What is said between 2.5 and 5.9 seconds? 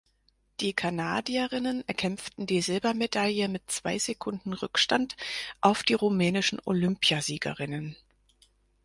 Silbermedaille mit zwei Sekunden Rückstand auf